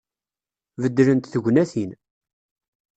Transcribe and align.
Beddlent 0.81 1.29
tegnatin. 1.31 1.91